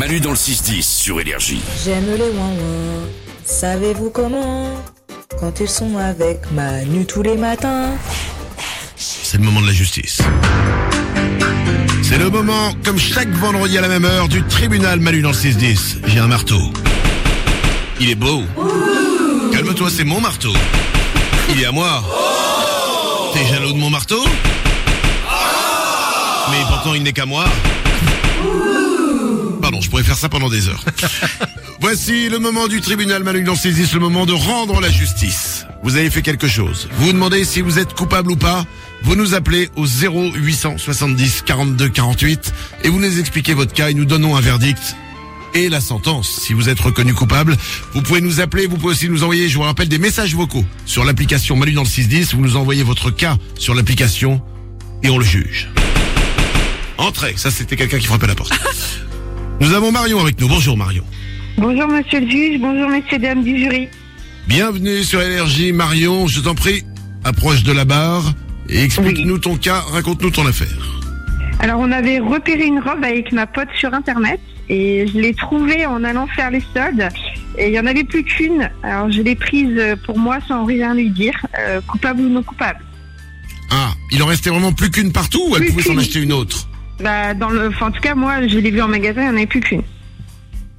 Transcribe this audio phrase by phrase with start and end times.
[0.00, 1.60] Manu dans le 6-10 sur Énergie.
[1.84, 2.52] J'aime les ouin
[3.44, 4.66] Savez-vous comment?
[5.38, 7.90] Quand ils sont avec Manu tous les matins.
[8.96, 10.22] C'est le moment de la justice.
[12.02, 15.34] C'est le moment, comme chaque vendredi à la même heure, du tribunal Manu dans le
[15.34, 15.98] 6-10.
[16.06, 16.72] J'ai un marteau.
[18.00, 18.42] Il est beau.
[19.52, 20.54] Calme-toi, c'est mon marteau.
[21.50, 22.02] Il est à moi.
[23.34, 24.24] T'es jaloux de mon marteau?
[26.50, 27.44] Mais pourtant il n'est qu'à moi.
[29.70, 30.84] Pardon, je pourrais faire ça pendant des heures.
[31.80, 35.64] Voici le moment du tribunal Manu dans le 6-10, le moment de rendre la justice.
[35.84, 36.88] Vous avez fait quelque chose.
[36.94, 38.66] Vous vous demandez si vous êtes coupable ou pas.
[39.04, 42.52] Vous nous appelez au 0870 42 48
[42.82, 44.96] et vous nous expliquez votre cas et nous donnons un verdict
[45.54, 46.28] et la sentence.
[46.28, 47.56] Si vous êtes reconnu coupable,
[47.92, 50.64] vous pouvez nous appeler, vous pouvez aussi nous envoyer, je vous rappelle, des messages vocaux
[50.84, 52.34] sur l'application Manu dans le 610.
[52.34, 54.42] Vous nous envoyez votre cas sur l'application
[55.04, 55.68] et on le juge.
[56.98, 58.52] Entrez, ça c'était quelqu'un qui frappait la porte.
[59.60, 60.48] Nous avons Marion avec nous.
[60.48, 61.04] Bonjour Marion.
[61.58, 63.88] Bonjour monsieur le juge, bonjour messieurs dames du jury.
[64.48, 65.72] Bienvenue sur Énergie.
[65.72, 66.84] Marion, je t'en prie,
[67.24, 68.32] approche de la barre
[68.70, 71.02] et explique-nous ton cas, raconte-nous ton affaire.
[71.58, 75.84] Alors on avait repéré une robe avec ma pote sur internet et je l'ai trouvée
[75.84, 77.08] en allant faire les soldes
[77.58, 78.70] et il y en avait plus qu'une.
[78.82, 82.80] Alors je l'ai prise pour moi sans rien lui dire, euh, coupable ou non coupable.
[83.70, 86.32] Ah, il en restait vraiment plus qu'une partout ou elle Plus pouvait s'en acheter une
[86.32, 86.69] autre?
[87.02, 89.30] Bah dans le, enfin, en tout cas moi je l'ai vue en magasin, il n'y
[89.30, 89.82] en avait plus qu'une.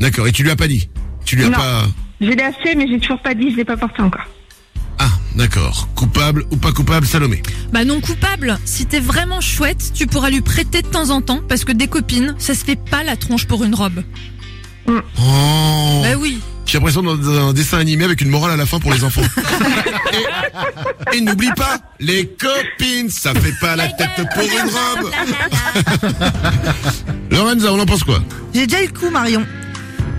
[0.00, 0.88] D'accord, et tu lui as pas dit?
[1.24, 1.56] Tu lui as Non.
[1.56, 1.84] pas...
[2.20, 4.24] Je l'ai acheté mais j'ai toujours pas dit, je l'ai pas porté encore.
[4.98, 5.88] Ah, d'accord.
[5.94, 7.42] Coupable ou pas coupable, Salomé?
[7.72, 8.58] Bah non coupable.
[8.64, 11.86] Si t'es vraiment chouette, tu pourras lui prêter de temps en temps parce que des
[11.88, 14.02] copines, ça se fait pas la tronche pour une robe.
[14.88, 14.92] Oh
[16.02, 16.38] Bah oui.
[16.66, 19.22] J'ai l'impression dans un dessin animé avec une morale à la fin pour les enfants.
[21.12, 25.10] et et n'oublie pas, les copines, ça fait pas la tête pour une robe.
[27.30, 28.20] Lorenza, on en pense quoi?
[28.52, 29.46] J'ai déjà eu le coup, Marion.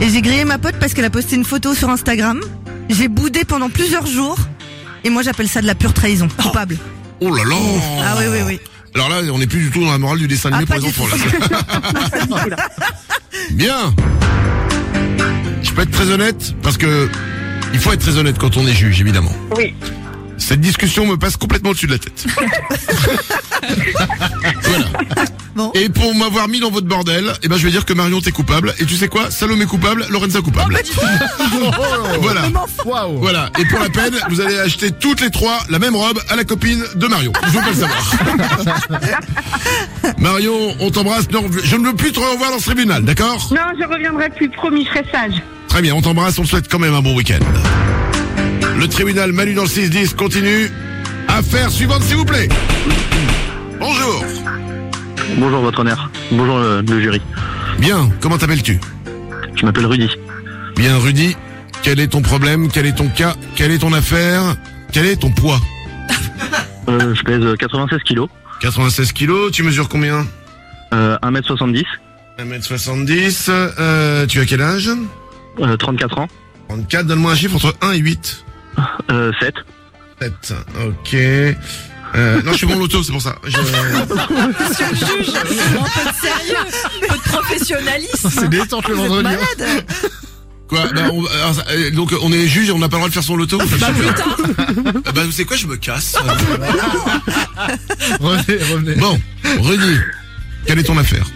[0.00, 2.40] Et j'ai grillé ma pote parce qu'elle a posté une photo sur Instagram.
[2.90, 4.36] J'ai boudé pendant plusieurs jours.
[5.04, 6.28] Et moi, j'appelle ça de la pure trahison.
[6.36, 6.76] Coupable.
[7.20, 7.56] Oh là là
[8.04, 8.60] Ah oui, oui, oui.
[8.94, 10.82] Alors là, on n'est plus du tout dans la morale du dessin animé Ah, pour
[10.82, 11.06] les enfants.
[12.48, 12.56] Là.
[13.52, 13.94] Bien
[15.72, 17.08] Je peux être très honnête parce que
[17.72, 19.32] il faut être très honnête quand on est juge, évidemment.
[19.56, 19.74] Oui.
[20.36, 22.26] Cette discussion me passe complètement au-dessus de la tête.
[24.60, 24.84] voilà.
[25.56, 25.70] Bon.
[25.72, 28.32] Et pour m'avoir mis dans votre bordel, eh ben je vais dire que Marion t'es
[28.32, 28.74] coupable.
[28.80, 29.30] Et tu sais quoi?
[29.30, 30.78] Salomé coupable, Lorenza coupable.
[32.20, 32.42] voilà.
[32.84, 33.48] Voilà.
[33.58, 36.44] Et pour la peine, vous allez acheter toutes les trois la même robe à la
[36.44, 37.32] copine de Marion.
[37.46, 38.12] Je veux pas le savoir.
[40.18, 41.30] Marion, on t'embrasse.
[41.30, 43.48] Non, je ne veux plus te revoir dans ce tribunal, d'accord?
[43.52, 45.42] Non, je reviendrai plus, promis, je serai sage.
[45.72, 47.38] Très bien, on t'embrasse, on te souhaite quand même un bon week-end.
[48.78, 50.70] Le tribunal Manu dans le 6-10 continue.
[51.28, 52.50] Affaire suivante, s'il vous plaît.
[53.80, 54.22] Bonjour.
[55.38, 56.10] Bonjour votre honneur.
[56.30, 57.22] Bonjour le, le jury.
[57.78, 58.78] Bien, comment t'appelles-tu?
[59.54, 60.10] Je m'appelle Rudy.
[60.76, 61.38] Bien, Rudy,
[61.82, 62.68] quel est ton problème?
[62.70, 63.34] Quel est ton cas?
[63.56, 64.42] Quelle est ton affaire?
[64.92, 65.58] Quel est ton poids?
[66.88, 68.28] Euh, je pèse 96 kilos,
[68.60, 70.26] 96 kilos, tu mesures combien?
[70.92, 71.84] Euh, 1m70,
[72.40, 74.90] 1m70, euh, tu as quel âge?
[75.60, 76.28] Euh, 34 ans,
[76.68, 78.44] 34, donne-moi un chiffre entre 1 et 8.
[79.10, 79.54] euh, 7.
[80.20, 80.54] 7,
[80.86, 81.14] ok.
[82.14, 83.36] Euh, non, je suis bon loto, c'est pour ça.
[83.44, 88.48] Je- Monsieur le juge, un peu de sérieux, un peu de professionnalisme.
[88.48, 89.84] détente le Vous êtes malade.
[90.68, 93.08] Quoi bah, on- alors, euh, Donc on est juge et on n'a pas le droit
[93.08, 93.64] de faire son loto Bah
[93.98, 94.24] putain.
[94.86, 96.14] Euh, Bah vous savez quoi, je me casse.
[98.20, 98.94] Revenez, revenez.
[98.96, 99.18] bon,
[99.62, 99.96] Rudy,
[100.66, 101.26] quelle est ton affaire?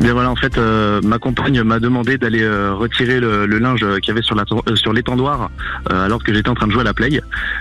[0.00, 3.80] Bien voilà, en fait, euh, ma compagne m'a demandé d'aller euh, retirer le, le linge
[4.00, 5.50] qu'il y avait sur la euh, sur l'étendoir
[5.90, 7.10] euh, alors que j'étais en train de jouer à la play.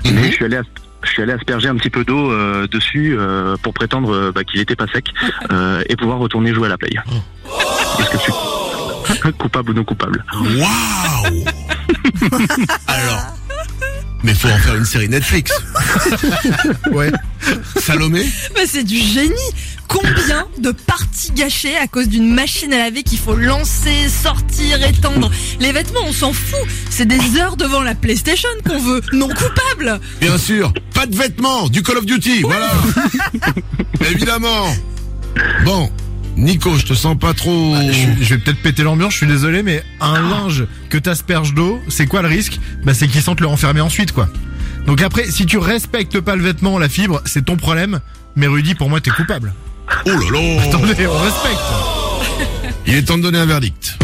[0.06, 0.14] Mhm.
[0.14, 0.60] Mais je suis allé
[1.04, 4.44] je suis allé asperger un petit peu d'eau euh, dessus euh, pour prétendre euh, bah,
[4.44, 5.08] qu'il était pas sec
[5.52, 6.90] euh, et pouvoir retourner jouer à la play.
[8.00, 8.18] Est-ce que
[9.26, 10.24] tu coupable ou non coupable?
[10.34, 11.46] Waouh
[12.88, 13.38] Alors,
[14.24, 15.52] mais faut en faire une série Netflix.
[16.92, 17.12] Ouais.
[17.78, 18.26] Salomé?
[18.56, 19.34] Bah c'est du génie.
[19.88, 25.32] Combien de parties gâchées à cause d'une machine à laver qu'il faut lancer, sortir, étendre
[25.60, 26.60] Les vêtements, on s'en fout.
[26.90, 29.02] C'est des heures devant la PlayStation qu'on veut.
[29.14, 30.00] Non coupable.
[30.20, 32.70] Bien sûr, pas de vêtements, du Call of Duty, voilà.
[34.12, 34.68] Évidemment.
[35.64, 35.90] Bon,
[36.36, 37.74] Nico, je te sens pas trop...
[37.74, 41.54] Bah, Je, je vais peut-être péter l'ambiance, je suis désolé, mais un linge que t'asperges
[41.54, 42.60] d'eau, c'est quoi le risque?
[42.84, 44.28] Bah c'est qu'ils sentent le renfermer ensuite, quoi.
[44.86, 48.00] Donc après, si tu respectes pas le vêtement, la fibre, c'est ton problème.
[48.36, 49.54] Mais Rudy, pour moi, t'es coupable.
[50.06, 51.60] Oh là là Attendez, on respecte.
[52.86, 53.98] Il est temps de donner un verdict.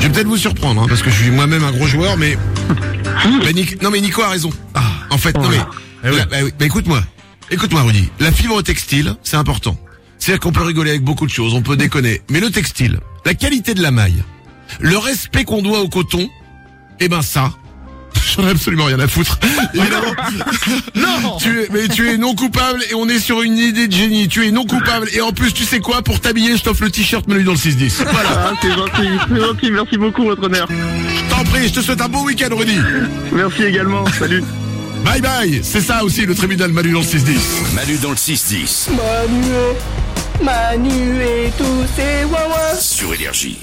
[0.00, 2.36] Je vais peut-être vous surprendre, hein, parce que je suis moi-même un gros joueur, mais...
[3.44, 4.50] mais Nic- Non mais Nico a raison.
[5.10, 5.60] En fait, non mais...
[6.04, 6.16] Eh oui.
[6.16, 7.02] Là, bah oui, bah écoute-moi.
[7.50, 8.08] Écoute-moi Rudy.
[8.18, 9.76] La fibre textile, c'est important.
[10.18, 12.22] C'est-à-dire qu'on peut rigoler avec beaucoup de choses, on peut déconner.
[12.30, 14.22] Mais le textile, la qualité de la maille,
[14.80, 16.28] le respect qu'on doit au coton,
[16.98, 17.52] eh ben ça,
[18.36, 19.38] j'en ai absolument rien à foutre.
[19.74, 20.14] Évidemment.
[20.94, 23.92] Non Tu es, mais tu es non coupable et on est sur une idée de
[23.92, 24.28] génie.
[24.28, 26.90] Tu es non coupable et en plus tu sais quoi Pour t'habiller, je t'offre le
[26.90, 28.02] t-shirt menu dans le 6-10.
[28.12, 28.28] Voilà.
[28.34, 30.68] Ah, c'est gentil, c'est gentil, merci beaucoup, votre honneur.
[30.68, 32.76] Je t'en prie, je te souhaite un bon week-end Rudy.
[33.32, 34.42] Merci également, salut.
[35.04, 35.60] Bye bye.
[35.64, 37.74] C'est ça aussi le tribunal Manu dans le 6-10.
[37.74, 39.44] Manu dans le 6-10 Manu
[40.40, 42.80] et, Manu et tous ses wawas.
[42.80, 43.58] sur Énergie.